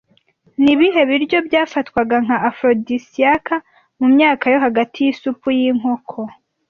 [0.61, 3.45] Ni ibihe biryo byafatwaga nka afrodisiac
[3.99, 6.19] mu myaka yo hagati y'isupu y'inkoko